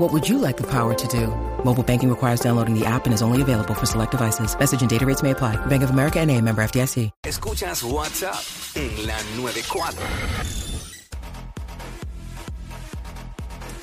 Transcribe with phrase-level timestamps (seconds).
[0.00, 1.26] What would you like the power to do?
[1.62, 4.58] Mobile banking requires downloading the app and is only available for select devices.
[4.58, 5.56] Message and data rates may apply.
[5.66, 7.10] Bank of America and a member FDIC.
[7.26, 8.40] Escuchas WhatsApp
[8.76, 9.92] en la 94.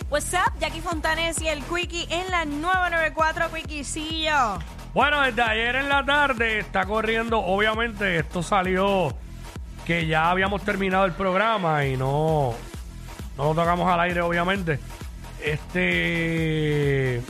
[0.09, 4.57] What's up, Jackie Fontanes y el Quickie en la 994 Quickiecillo.
[4.95, 9.13] Bueno, desde ayer en la tarde está corriendo, obviamente esto salió
[9.85, 12.55] que ya habíamos terminado el programa y no,
[13.37, 14.79] no lo tocamos al aire, obviamente.
[15.43, 17.21] Este.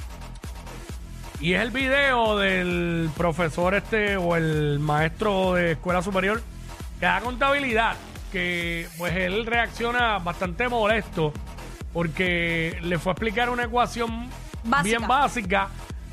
[1.39, 6.41] Y es el video del profesor este o el maestro de escuela superior
[6.99, 7.95] que da contabilidad,
[8.31, 11.31] que pues él reacciona bastante molesto
[11.93, 14.29] porque le fue a explicar una ecuación
[14.63, 14.97] Básica.
[14.97, 15.69] bien básica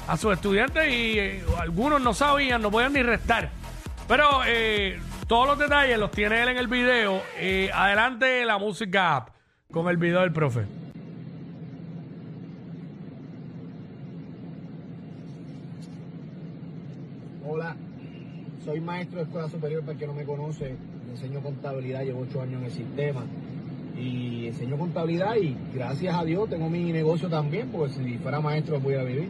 [0.06, 3.50] a sus estudiantes y eh, algunos no sabían, no podían ni restar.
[4.06, 7.22] Pero eh, todos los detalles los tiene él en el video.
[7.38, 9.26] Eh, adelante la música
[9.72, 10.66] con el video del profe.
[17.54, 17.76] Hola,
[18.64, 20.74] soy maestro de escuela superior para el que no me conoce.
[21.12, 23.22] Enseño contabilidad, llevo ocho años en el sistema.
[23.96, 28.80] Y enseño contabilidad y gracias a Dios tengo mi negocio también, porque si fuera maestro
[28.80, 29.28] voy a vivir.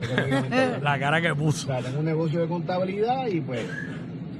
[0.82, 1.68] La cara que o puso.
[1.68, 3.60] sea, tengo un negocio de contabilidad y pues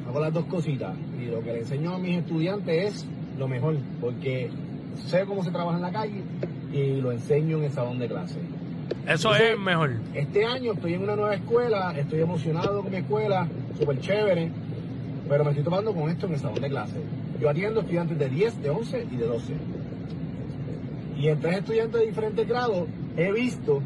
[0.08, 0.96] hago las dos cositas.
[1.22, 3.06] Y lo que le enseño a mis estudiantes es
[3.38, 4.50] lo mejor, porque
[5.06, 6.20] sé cómo se trabaja en la calle
[6.72, 8.40] y lo enseño en el salón de clase.
[9.06, 9.92] Eso es mejor.
[10.14, 13.46] Este año estoy en una nueva escuela, estoy emocionado con mi escuela,
[13.78, 14.50] súper chévere,
[15.28, 17.00] pero me estoy tomando con esto en el salón de clase.
[17.40, 19.54] Yo atiendo estudiantes de 10, de 11 y de 12.
[21.18, 22.86] Y entre estudiantes de diferentes grados
[23.16, 23.82] he visto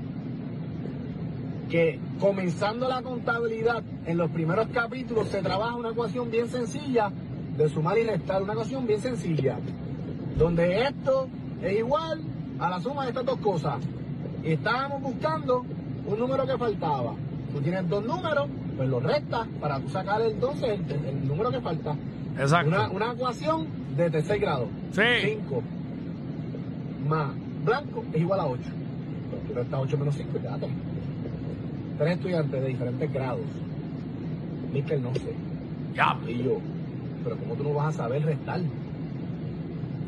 [1.70, 7.10] que comenzando la contabilidad, en los primeros capítulos se trabaja una ecuación bien sencilla
[7.56, 9.58] de sumar y restar, una ecuación bien sencilla,
[10.36, 11.28] donde esto
[11.62, 12.20] es igual
[12.58, 13.76] a la suma de estas dos cosas.
[14.44, 15.64] Y estábamos buscando
[16.06, 17.14] un número que faltaba.
[17.52, 21.60] Tú tienes dos números, pues los restas para tú sacar entonces el, el número que
[21.60, 21.94] falta.
[22.38, 22.68] Exacto.
[22.68, 24.68] Una, una ecuación de tercer grado.
[24.92, 25.02] Sí.
[25.22, 25.62] 5
[27.08, 27.30] más
[27.64, 28.62] blanco es igual a 8.
[29.54, 30.70] Resta 8 menos 5 y te da 3.
[31.98, 33.46] Tres estudiantes de diferentes grados.
[34.72, 35.34] Mister, no sé.
[35.94, 36.16] Ya.
[36.26, 36.58] Y yo,
[37.24, 38.60] pero ¿cómo tú no vas a saber restar?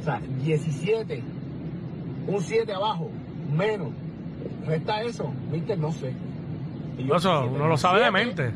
[0.00, 1.22] O sea, 17,
[2.28, 3.10] un 7 abajo,
[3.54, 3.90] menos.
[4.66, 6.12] Resta eso, Mister, no sé.
[6.98, 8.46] Y yo, Eso 17 uno lo sabe de 7 mente.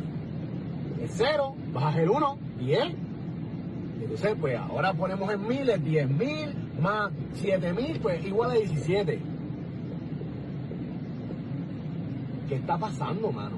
[1.03, 2.85] es 0, bajas el 1, 10.
[2.87, 8.55] Y Entonces, pues ahora ponemos en miles, 10 mil más 7 mil, pues igual a
[8.55, 9.21] 17.
[12.49, 13.57] ¿Qué está pasando, mano?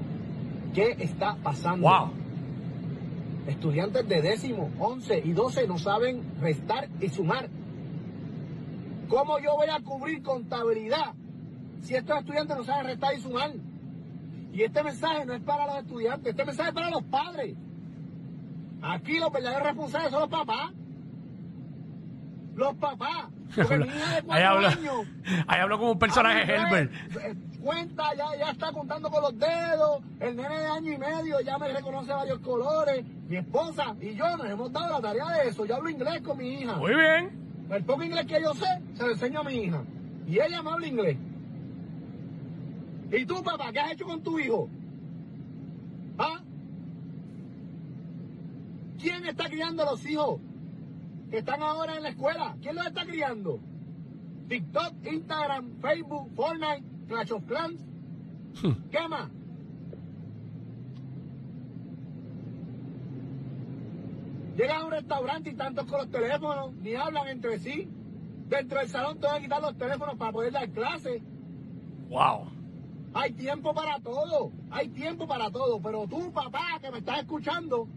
[0.73, 1.87] ¿Qué está pasando?
[1.87, 2.11] Wow.
[3.47, 7.49] Estudiantes de décimo, 11 y 12 no saben restar y sumar.
[9.07, 11.13] ¿Cómo yo voy a cubrir contabilidad
[11.81, 13.51] si estos estudiantes no saben restar y sumar?
[14.51, 17.55] Y este mensaje no es para los estudiantes, este mensaje es para los padres.
[18.81, 20.71] Aquí los verdaderos responsables son los papás.
[22.55, 23.27] Los papás.
[23.55, 25.07] Porque mi hija de Ahí años
[25.47, 26.91] ahí habló como un personaje Herbert.
[27.21, 30.01] eh, Cuenta, ya, ya está contando con los dedos.
[30.21, 33.03] El nene de año y medio ya me reconoce varios colores.
[33.27, 35.65] Mi esposa y yo nos hemos dado la tarea de eso.
[35.65, 36.75] Yo hablo inglés con mi hija.
[36.77, 37.67] Muy bien.
[37.69, 39.83] El poco inglés que yo sé, se lo enseño a mi hija.
[40.25, 41.17] Y ella me habla inglés.
[43.11, 44.69] ¿Y tú, papá, qué has hecho con tu hijo?
[46.17, 46.41] ¿Ah?
[48.99, 50.39] ¿Quién está criando a los hijos
[51.31, 52.55] que están ahora en la escuela?
[52.61, 53.59] ¿Quién los está criando?
[54.47, 57.81] TikTok, Instagram, Facebook, Fortnite, Clash of Clans.
[58.91, 59.29] ¿Qué más?
[64.57, 67.87] Llegan a un restaurante y tantos con los teléfonos, ni hablan entre sí.
[68.49, 71.21] Dentro del salón te van a quitar los teléfonos para poder dar clases.
[72.09, 72.58] Wow.
[73.13, 77.87] Hay tiempo para todo, hay tiempo para todo, pero tú, papá, que me estás escuchando,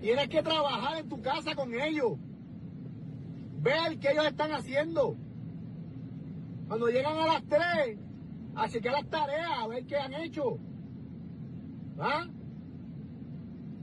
[0.00, 2.12] Tienes que trabajar en tu casa con ellos.
[3.60, 5.16] Ver qué ellos están haciendo.
[6.68, 7.98] Cuando llegan a las 3,
[8.54, 10.58] a chequear las tareas, a ver qué han hecho.
[11.98, 12.26] ¿Ah?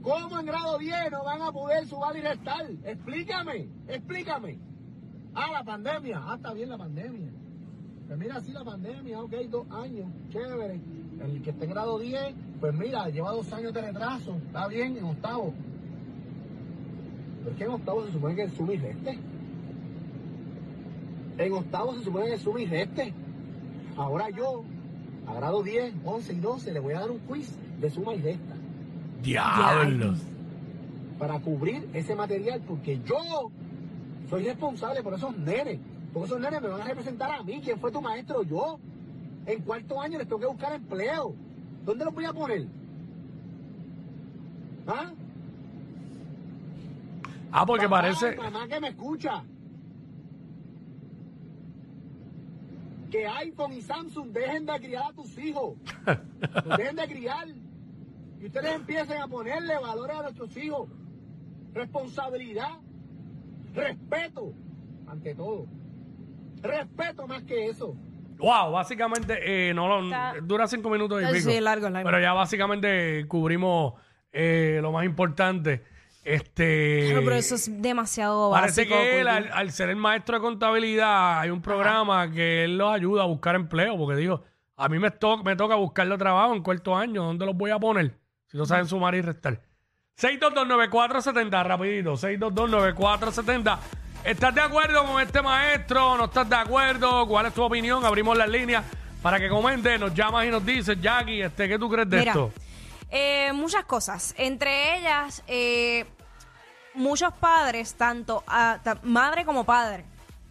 [0.02, 2.70] ¿Cómo en grado 10 no van a poder sumar y restar?
[2.84, 4.58] Explícame, explícame.
[5.34, 6.22] Ah, la pandemia.
[6.24, 7.30] Ah, está bien la pandemia.
[8.06, 10.80] Pues mira, sí, la pandemia, ok, dos años, chévere.
[11.24, 14.96] El que esté en grado 10, pues mira, lleva dos años de retraso, está bien,
[14.96, 15.52] en octavo.
[17.38, 19.18] Pero es que en octavo se supone que el suma y reste.
[21.38, 23.12] En octavo se supone que el suma y reste.
[23.96, 24.62] Ahora yo,
[25.26, 28.20] a grado 10, 11 y 12, le voy a dar un quiz de suma y
[28.20, 28.54] resta
[29.22, 30.20] Diablos.
[31.18, 33.50] para cubrir ese material, porque yo
[34.28, 35.80] soy responsable por esos nenes.
[36.16, 37.60] Porque esos nenes me van a representar a mí.
[37.62, 38.42] ¿Quién fue tu maestro?
[38.42, 38.80] Yo.
[39.44, 41.34] En cuarto año les tengo que buscar empleo.
[41.84, 42.66] ¿Dónde los voy a poner?
[44.86, 45.12] ¿Ah?
[47.52, 48.34] Ah, porque Papá, parece.
[48.34, 49.44] Mamá que me escucha.
[53.10, 55.74] Que iPhone y Samsung dejen de criar a tus hijos.
[56.64, 57.48] Los dejen de criar.
[58.40, 60.88] Y ustedes empiecen a ponerle valores a nuestros hijos.
[61.74, 62.78] Responsabilidad.
[63.74, 64.54] Respeto.
[65.08, 65.66] Ante todo.
[66.66, 67.94] Respeto más que eso.
[68.38, 71.50] Wow, básicamente, eh, no lo- Está- dura cinco minutos y pico.
[71.50, 72.06] sí, largo, largo.
[72.08, 73.94] Pero ya básicamente cubrimos
[74.32, 75.82] eh, lo más importante.
[76.22, 77.06] Este.
[77.08, 78.96] Claro, pero eso es demasiado Parece básico.
[79.00, 82.92] que él, al, al ser el maestro de contabilidad, hay un programa que él los
[82.92, 84.42] ayuda a buscar empleo, porque digo,
[84.76, 87.78] a mí me, to- me toca buscarle trabajo en cuarto año, ¿dónde los voy a
[87.78, 88.18] poner?
[88.48, 89.60] Si no saben sumar y restar.
[90.16, 93.78] 6229470, rapidito, 6229470.
[94.26, 96.16] ¿Estás de acuerdo con este maestro?
[96.16, 97.26] ¿No estás de acuerdo?
[97.28, 98.04] ¿Cuál es tu opinión?
[98.04, 98.84] Abrimos las líneas
[99.22, 102.32] para que comentes, nos llamas y nos dices, Jackie, este, ¿qué tú crees de Mira,
[102.32, 102.52] esto?
[103.10, 104.34] eh, muchas cosas.
[104.36, 106.06] Entre ellas, eh,
[106.94, 110.04] muchos padres, tanto a- ta- madre como padre,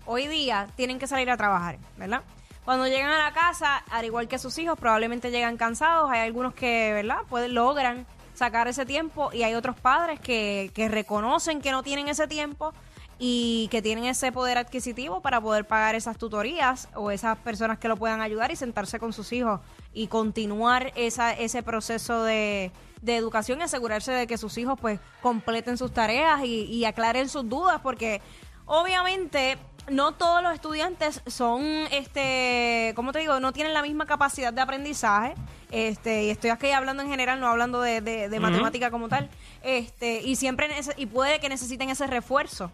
[0.05, 2.21] hoy día tienen que salir a trabajar, ¿verdad?
[2.63, 6.09] Cuando llegan a la casa, al igual que sus hijos, probablemente llegan cansados.
[6.09, 7.19] Hay algunos que, ¿verdad?
[7.29, 12.07] Pues logran sacar ese tiempo y hay otros padres que, que reconocen que no tienen
[12.07, 12.73] ese tiempo
[13.17, 17.87] y que tienen ese poder adquisitivo para poder pagar esas tutorías o esas personas que
[17.87, 19.61] lo puedan ayudar y sentarse con sus hijos
[19.93, 22.71] y continuar esa, ese proceso de,
[23.01, 27.29] de educación y asegurarse de que sus hijos pues completen sus tareas y, y aclaren
[27.29, 28.21] sus dudas porque
[28.65, 29.57] obviamente
[29.89, 34.59] no todos los estudiantes son este cómo te digo no tienen la misma capacidad de
[34.59, 35.35] aprendizaje
[35.71, 39.29] este y estoy aquí hablando en general no hablando de, de- de matemática como tal
[39.63, 40.67] este y siempre
[40.97, 42.71] y puede que necesiten ese refuerzo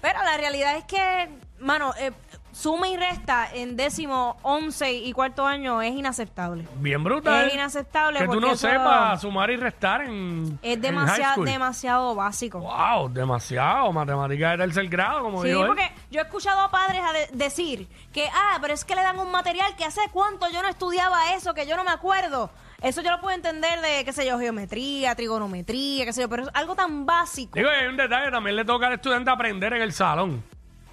[0.00, 1.28] pero la realidad es que,
[1.58, 2.12] mano, eh,
[2.58, 6.66] suma y resta en décimo, once y cuarto año es inaceptable.
[6.76, 7.46] Bien brutal.
[7.46, 10.58] Es inaceptable Que tú porque no eso sepas sumar y restar en.
[10.62, 12.58] Es demasiado, básico.
[12.60, 13.92] Wow, demasiado.
[13.92, 15.66] Matemática de tercer grado, como Sí, dijo él.
[15.68, 19.02] porque yo he escuchado a padres a de- decir que, ah, pero es que le
[19.02, 22.50] dan un material que hace cuánto yo no estudiaba eso, que yo no me acuerdo.
[22.80, 26.44] Eso yo lo puedo entender de, qué sé yo, geometría, trigonometría, qué sé yo, pero
[26.44, 27.52] es algo tan básico.
[27.58, 30.42] Digo, hay un detalle, también le toca al estudiante aprender en el salón.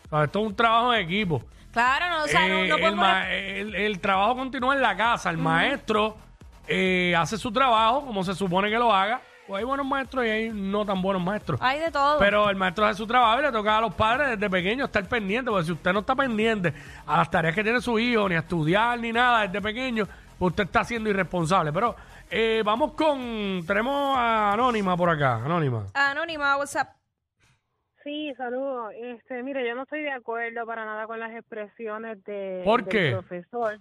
[0.06, 1.44] O sea, esto es un trabajo en equipo.
[1.76, 3.06] Claro, no, o sea, no, Eh, no el, podemos...
[3.06, 5.30] ma- el- el trabajo continúa en la casa.
[5.30, 6.16] El maestro
[6.68, 9.22] eh, hace su trabajo como se supone que lo haga.
[9.46, 11.60] Pues hay buenos maestros y hay no tan buenos maestros.
[11.62, 12.18] Hay de todo.
[12.18, 15.06] Pero el maestro hace su trabajo y le toca a los padres desde pequeños estar
[15.08, 16.74] pendientes, porque si usted no está pendiente
[17.06, 20.08] a las tareas que tiene su hijo, ni a estudiar, ni nada desde pequeño,
[20.40, 21.72] pues usted está siendo irresponsable.
[21.72, 21.96] Pero
[22.32, 25.84] eh, vamos con, tenemos a Anónima por acá, Anónima.
[25.94, 26.88] Anónima, what's up?
[28.06, 28.94] Sí, saludos.
[28.96, 32.90] Este, mire, yo no estoy de acuerdo para nada con las expresiones de, ¿Por del
[32.90, 33.12] qué?
[33.14, 33.80] profesor.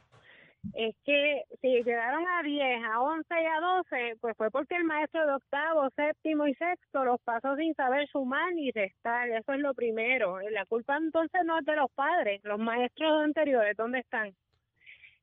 [0.73, 4.85] Es que si llegaron a 10, a 11 y a 12, pues fue porque el
[4.85, 9.29] maestro de octavo, séptimo y sexto los pasó sin saber sumar ni restar.
[9.29, 10.41] Eso es lo primero.
[10.53, 12.41] La culpa entonces no es de los padres.
[12.45, 14.35] Los maestros anteriores, ¿dónde están?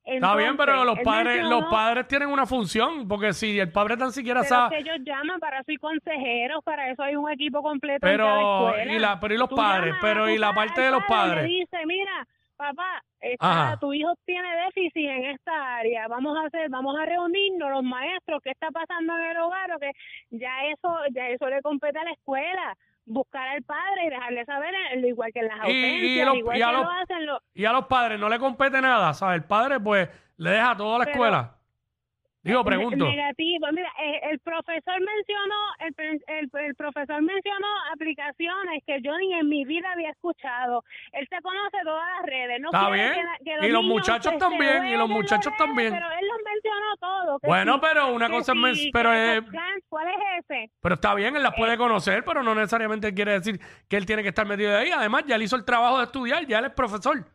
[0.04, 3.98] Está bien, pero los padres, los mencionó- padres tienen una función, porque si el padre
[3.98, 7.16] tan siquiera Pero sabe, es que ellos llaman, para eso hay consejeros, para eso hay
[7.16, 8.40] un equipo completo en Pero, cada
[8.72, 8.94] escuela.
[8.94, 11.32] y la- pero y los Tú padres, pero y la pa- parte de los padre
[11.32, 11.44] y padres.
[11.44, 12.28] Le dice, mira,
[12.58, 13.04] papá,
[13.40, 13.78] Ajá.
[13.80, 18.42] tu hijo tiene déficit en esta área, vamos a hacer, vamos a reunirnos los maestros,
[18.44, 19.92] qué está pasando en el hogar, o que
[20.32, 24.74] ya eso, ya eso le compete a la escuela, buscar al padre y dejarle saber,
[24.94, 25.84] eh, igual que en las Y- y
[26.22, 27.18] ausencias, los- igual y a los- lo hacen
[27.54, 29.42] y a los padres no le compete nada, ¿sabes?
[29.42, 31.56] El padre, pues, le deja todo a la Pero- escuela.
[32.44, 33.06] Digo, pregunto.
[33.06, 33.68] Negativo.
[33.72, 39.32] Mira, eh, el profesor mencionó, el, pre- el, el profesor mencionó aplicaciones que yo ni
[39.36, 40.84] en mi vida había escuchado.
[41.12, 42.60] Él se conoce todas las redes.
[42.60, 43.14] No Está quiere bien.
[43.38, 45.58] que que Y los niños muchachos se- se también, y los jueguen en muchachos redes,
[45.60, 45.94] también.
[45.94, 46.38] Pero él los
[46.72, 47.40] mencionó todo.
[47.40, 50.08] que Bueno, sí, pero una que cosa es men- sí, pero que es- plan, ¿Cuál
[50.08, 50.72] es ese?
[50.82, 54.24] Pero está bien, él las puede conocer, pero no necesariamente quiere decir que él tiene
[54.24, 54.92] que estar metido de ahí.
[54.92, 57.26] Además, ya él hizo el trabajo de estudiar, ya él es profesor.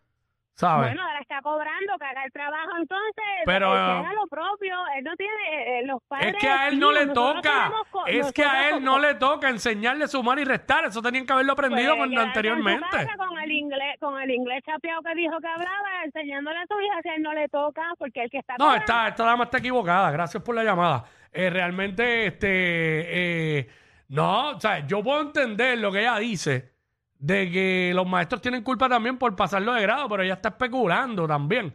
[0.56, 0.86] ¿Sabes?
[0.88, 4.74] Bueno, ahora está cobrando, que haga el trabajo entonces, Pero, haga lo propio.
[4.96, 6.32] Él no tiene, eh, eh, los padres...
[6.34, 7.52] es que a él no le nosotros toca.
[7.52, 10.86] tenemos co- Es que a nosotros él no le toca enseñarle sumar y restar.
[10.86, 12.88] Eso tenían que haberlo aprendido puede cuando quedarse en su anteriormente.
[12.90, 16.80] casa Con el inglés, con el inglés chapeado que dijo que hablaba, enseñándole a su
[16.80, 19.24] hija si a él no le toca, porque el que está No, cobrando- esta, esta
[19.24, 20.10] dama está equivocada.
[20.10, 21.04] Gracias por la llamada.
[21.32, 23.68] Eh, realmente, este, eh,
[24.08, 26.75] no, o sea, yo puedo entender lo que ella dice
[27.18, 31.26] de que los maestros tienen culpa también por pasarlo de grado, pero ella está especulando
[31.26, 31.74] también.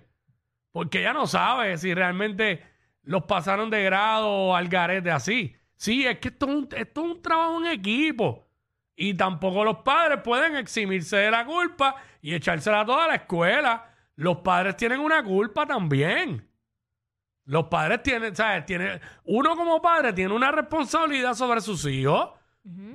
[0.71, 2.63] Porque ella no sabe si realmente
[3.03, 5.55] los pasaron de grado al garete así.
[5.75, 8.47] Sí, es que esto es un, esto es un trabajo en equipo.
[8.95, 13.89] Y tampoco los padres pueden eximirse de la culpa y echársela toda la escuela.
[14.15, 16.47] Los padres tienen una culpa también.
[17.45, 18.65] Los padres tienen, ¿sabes?
[18.65, 22.29] Tienen, uno como padre tiene una responsabilidad sobre sus hijos.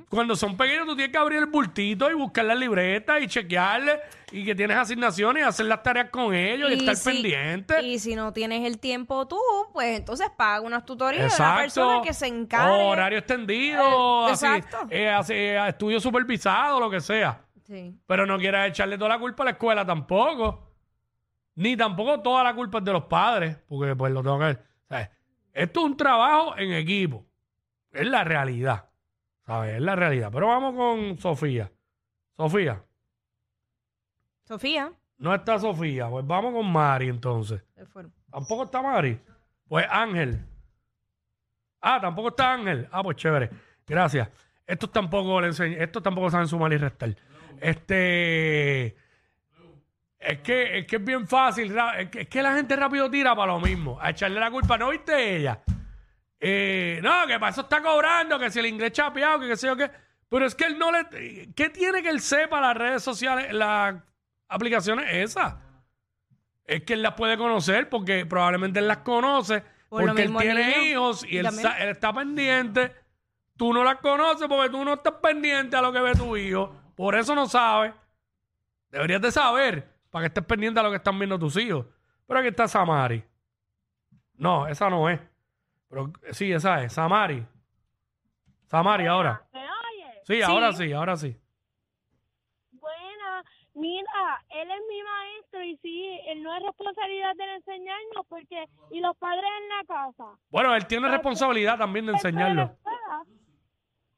[0.09, 3.99] Cuando son pequeños, tú tienes que abrir el bultito y buscar las libretas y chequearle
[4.31, 7.81] y que tienes asignaciones y hacer las tareas con ellos y, estar si- pendiente.
[7.83, 9.37] Y si no tienes el tiempo tú,
[9.73, 12.81] pues entonces paga unas tutorías de una persona que se encargue.
[12.81, 14.87] Horario extendido, Eh, así, exacto.
[14.89, 17.41] eh, así, eh, estudio supervisado, lo que sea.
[17.65, 17.93] Sí.
[18.07, 20.63] Pero no quieras echarle toda la culpa a la escuela tampoco.
[21.55, 24.63] Ni tampoco toda la culpa es de los padres, porque pues lo tengo que ver.
[24.87, 25.09] ¿sabes?
[25.53, 27.25] Esto es un trabajo en equipo.
[27.91, 28.86] Es la realidad.
[29.47, 29.75] ¿Sabes?
[29.75, 30.29] Es la realidad.
[30.31, 31.71] Pero vamos con Sofía.
[32.35, 32.83] Sofía.
[34.43, 34.91] Sofía.
[35.17, 36.07] No está Sofía.
[36.09, 37.63] Pues vamos con Mari entonces.
[37.73, 38.13] se fueron.
[38.29, 39.19] Tampoco está Mari.
[39.67, 40.45] Pues Ángel.
[41.81, 42.87] Ah, tampoco está Ángel.
[42.91, 43.49] Ah, pues chévere.
[43.87, 44.29] Gracias.
[44.65, 47.15] Estos tampoco le enseñ- estos tampoco saben sumar y restar.
[47.61, 48.95] Este.
[50.19, 51.73] Es que, es que es bien fácil.
[51.97, 53.97] Es que, es que la gente rápido tira para lo mismo.
[54.01, 54.77] A echarle la culpa.
[54.77, 55.61] ¿No viste ella?
[56.39, 59.67] Eh, no, que para eso está cobrando, que si el inglés chapeado, que qué sé
[59.67, 59.89] yo qué.
[60.29, 61.51] Pero es que él no le.
[61.55, 63.95] ¿Qué tiene que él sepa las redes sociales, las
[64.47, 65.55] aplicaciones esas?
[66.65, 70.27] Es que él las puede conocer porque probablemente él las conoce Por lo porque él
[70.29, 71.63] mismo tiene niño hijos y él, también.
[71.63, 72.93] sa- él está pendiente.
[73.55, 76.75] Tú no las conoces porque tú no estás pendiente a lo que ve tu hijo.
[76.95, 77.93] Por eso no sabes.
[78.91, 81.85] Deberías de saber para que estés pendiente a lo que están viendo tus hijos.
[82.27, 83.23] Pero aquí está Samari.
[84.35, 85.19] No, esa no es.
[85.89, 86.93] Pero sí, esa es.
[86.93, 87.45] Samari.
[88.65, 89.45] Samari ahora.
[89.53, 90.21] ¿Me oye?
[90.23, 91.35] Sí, ahora sí, ahora sí.
[92.71, 98.65] Buena, mira, él es mi maestro y sí, él no es responsabilidad de enseñarnos porque,
[98.91, 100.39] y los padres en la casa.
[100.49, 102.73] Bueno, él tiene responsabilidad también de Dentro de la enseñarlo.
[102.73, 103.23] escuela.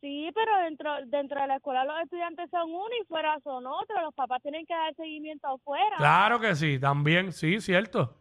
[0.01, 4.01] Sí, pero dentro dentro de la escuela los estudiantes son uno y fuera son otros.
[4.01, 5.97] Los papás tienen que dar seguimiento afuera.
[5.97, 8.15] Claro que sí, también, sí, cierto.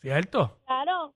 [0.00, 0.58] Cierto.
[0.66, 1.12] Claro.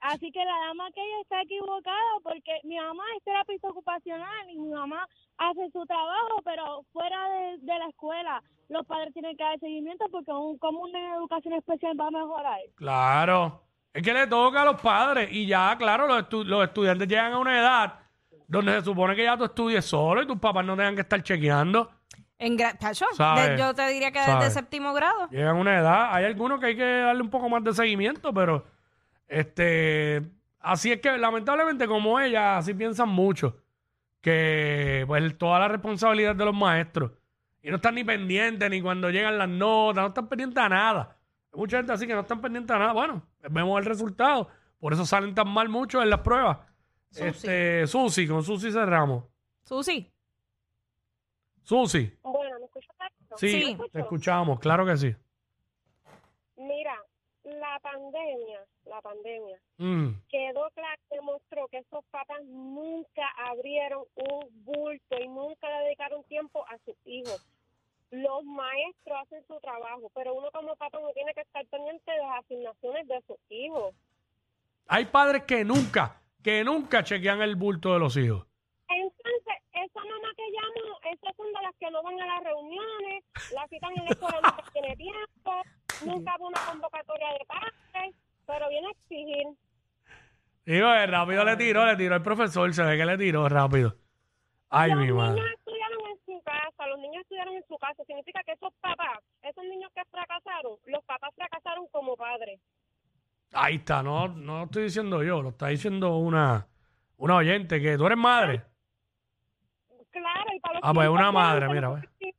[0.00, 4.58] Así que la dama que ella está equivocada porque mi mamá es terapista ocupacional y
[4.58, 5.06] mi mamá
[5.38, 10.06] hace su trabajo, pero fuera de, de la escuela los padres tienen que dar seguimiento
[10.10, 12.58] porque un, como una educación especial va a mejorar.
[12.76, 13.62] Claro.
[13.92, 17.32] Es que le toca a los padres y ya, claro, los, estu- los estudiantes llegan
[17.32, 17.94] a una edad
[18.46, 21.22] donde se supone que ya tú estudies solo y tus papás no tengan que estar
[21.22, 21.90] chequeando.
[22.38, 23.04] En Tacho,
[23.36, 25.28] de- yo te diría que desde séptimo grado.
[25.30, 28.32] Llegan a una edad, hay algunos que hay que darle un poco más de seguimiento,
[28.32, 28.64] pero
[29.30, 30.22] este
[30.60, 33.56] así es que lamentablemente como ella, así piensan mucho,
[34.20, 37.12] que pues toda la responsabilidad de los maestros.
[37.62, 41.16] Y no están ni pendientes, ni cuando llegan las notas, no están pendientes a nada.
[41.52, 42.92] Hay mucha gente así que no están pendientes a nada.
[42.92, 44.48] Bueno, vemos el resultado.
[44.78, 46.58] Por eso salen tan mal muchos en las pruebas.
[47.10, 47.24] Susi.
[47.26, 49.24] Este, Susi, con Susi cerramos.
[49.64, 50.10] Susi.
[51.62, 52.96] Susi, Bueno, ¿me escuchas?
[53.36, 53.78] sí, Sí.
[53.92, 55.14] te escuchamos, claro que sí.
[56.56, 56.94] Mira,
[57.44, 65.18] la pandemia, la pandemia Mm, quedó claro, demostró que esos papás nunca abrieron un bulto
[65.18, 67.42] y nunca le dedicaron tiempo a sus hijos.
[68.10, 72.18] Los maestros hacen su trabajo, pero uno como papá no tiene que estar pendiente de
[72.18, 73.94] las asignaciones de sus hijos.
[74.86, 78.46] Hay padres que nunca, que nunca chequean el bulto de los hijos.
[78.88, 83.24] Entonces, esa mamá que llamo, esas son de las que no van a las reuniones,
[83.54, 85.62] la citan en la escuela nunca tiene tiempo,
[86.04, 88.14] nunca a una convocatoria de padres,
[88.46, 89.46] pero viene a exigir.
[90.66, 93.96] Digo, eh, rápido le tiró, le tiró el profesor, se ve que le tiró rápido.
[94.68, 95.42] Ay, los mi niños madre.
[95.56, 98.04] estudiaron en su casa, los niños estudiaron en su casa.
[98.04, 102.60] Significa que esos papás, esos niños que fracasaron, los papás fracasaron como padres.
[103.52, 106.68] Ahí está, no, no lo estoy diciendo yo, lo está diciendo una,
[107.16, 108.62] una oyente que tú eres madre.
[110.12, 112.29] Claro, y para los Ah, pues una madre, mira, vivíamos-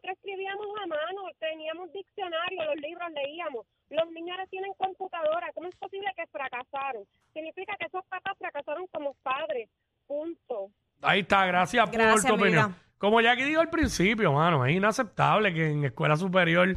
[0.00, 3.66] Nosotros escribíamos a mano, teníamos diccionario, los libros leíamos.
[3.90, 5.50] Los niños ahora tienen computadora.
[5.54, 7.04] ¿Cómo es posible que fracasaron?
[7.34, 9.68] Significa que esos papás fracasaron como padres.
[10.06, 10.70] Punto.
[11.02, 12.74] Ahí está, gracias, por Gracias, tu opinión.
[12.96, 16.74] Como ya que digo al principio, mano, es inaceptable que en escuela superior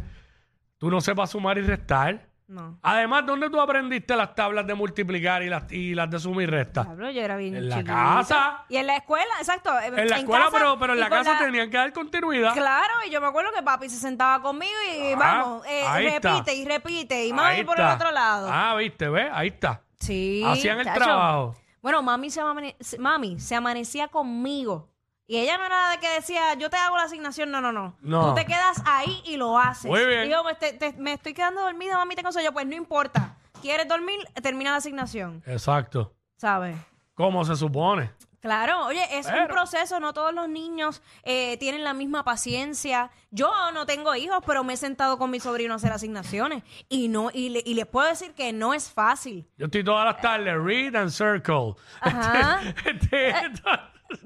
[0.78, 2.28] tú no sepas sumar y restar.
[2.48, 2.78] No.
[2.84, 6.46] Además, ¿dónde tú aprendiste las tablas de multiplicar y las, y las de suma y
[6.46, 6.86] resta?
[6.98, 7.94] Yo era bien En la chiquita.
[7.94, 8.66] casa.
[8.70, 9.72] Y en la escuela, exacto.
[9.80, 12.54] En la escuela, casa pero, pero en y la con casa tenían que dar continuidad.
[12.54, 16.06] Claro, y yo me acuerdo que papi se sentaba conmigo y Ah, vamos, eh, ahí
[16.08, 16.34] está.
[16.34, 17.96] repite y repite, y mami Ahí por el está.
[17.96, 18.50] otro lado.
[18.52, 19.30] Ah, viste, ¿ves?
[19.34, 19.82] Ahí está.
[20.00, 20.44] sí.
[20.46, 21.00] Hacían el chacho.
[21.04, 21.56] trabajo.
[21.82, 24.90] Bueno, mami se, amane- se- mami se amanecía conmigo.
[25.28, 27.50] Y ella no era de que decía, yo te hago la asignación.
[27.52, 27.96] No, no, no.
[28.02, 28.30] No.
[28.30, 29.90] Tú te quedas ahí y lo haces.
[29.90, 30.28] Muy bien.
[30.28, 32.52] Y yo, pues, te- te- me estoy quedando dormida, mami, tengo sueño.
[32.52, 33.38] Pues no importa.
[33.62, 34.20] ¿Quieres dormir?
[34.42, 35.42] Termina la asignación.
[35.46, 36.14] Exacto.
[36.36, 36.76] ¿Sabes?
[37.14, 38.12] ¿Cómo se supone?
[38.42, 43.10] Claro, oye, es un Pero- proceso, no todos los niños eh, tienen la misma paciencia.
[43.32, 47.08] Yo no tengo hijos, pero me he sentado con mi sobrino a hacer asignaciones y
[47.08, 49.48] no y, le- y les puedo decir que no es fácil.
[49.58, 51.76] Yo estoy todas las tardes, read and circle.
[52.02, 52.60] Ajá.
[52.86, 53.62] Este, este,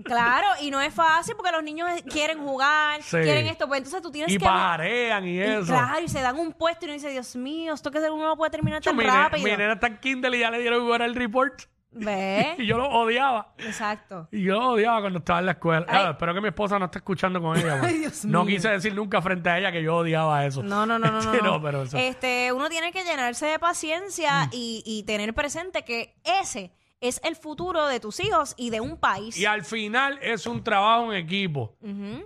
[0.03, 3.17] Claro, y no es fácil porque los niños quieren jugar, Sí.
[3.17, 5.65] quieren esto, pues entonces tú tienes y que pajarean y y eso.
[5.67, 8.37] claro, y se dan un puesto y uno dice, Dios mío, esto que uno no
[8.37, 9.43] puede terminar Yo, tan mi, ne- rápido.
[9.43, 11.61] mi nena está en Kindle y ya le dieron jugar el report.
[11.89, 12.47] ¿Ves?
[12.59, 13.53] Y yo lo odiaba.
[13.57, 14.27] Exacto.
[14.31, 15.85] Y yo lo odiaba cuando estaba en la escuela.
[15.87, 16.07] Ay.
[16.11, 17.77] Espero que mi esposa no esté escuchando con ella.
[17.77, 17.85] man.
[17.85, 18.55] Ay, Dios no mío.
[18.55, 20.61] quise decir nunca frente a ella que yo odiaba eso.
[20.61, 21.31] No, no, no, no, no.
[21.33, 21.61] Este, no.
[21.61, 21.97] pero eso.
[21.97, 27.35] Este, uno tiene que llenarse de paciencia y, y tener presente que ese es el
[27.35, 29.37] futuro de tus hijos y de un país.
[29.37, 31.75] Y al final es un trabajo en equipo.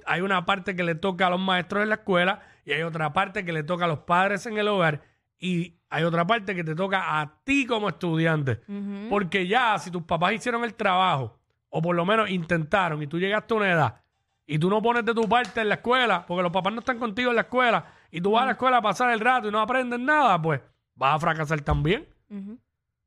[0.05, 3.11] Hay una parte que le toca a los maestros en la escuela y hay otra
[3.13, 5.01] parte que le toca a los padres en el hogar
[5.39, 8.61] y hay otra parte que te toca a ti como estudiante.
[9.09, 11.37] Porque ya si tus papás hicieron el trabajo
[11.69, 14.01] o por lo menos intentaron y tú llegaste a una edad
[14.45, 16.99] y tú no pones de tu parte en la escuela porque los papás no están
[16.99, 19.51] contigo en la escuela y tú vas a la escuela a pasar el rato y
[19.51, 20.61] no aprendes nada, pues
[20.95, 22.07] vas a fracasar también.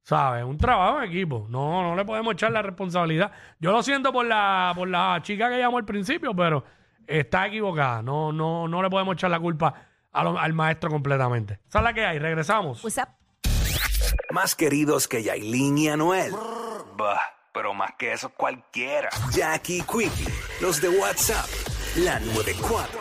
[0.05, 0.45] ¿Sabes?
[0.45, 1.47] Un trabajo en equipo.
[1.49, 3.33] No, no le podemos echar la responsabilidad.
[3.59, 6.63] Yo lo siento por la, por la chica que llamó al principio, pero
[7.07, 8.03] está equivocada.
[8.03, 9.75] No, no, no le podemos echar la culpa
[10.13, 11.59] a lo- al maestro completamente.
[11.69, 12.19] Esa es la que hay.
[12.19, 12.85] Regresamos.
[12.85, 13.09] What's up?
[14.31, 16.33] Más queridos que Yailin y Anuel.
[16.97, 17.21] Bah,
[17.53, 19.09] pero más que eso cualquiera.
[19.33, 20.29] Jackie Quickie,
[20.61, 21.47] los de WhatsApp,
[21.97, 23.01] la 94.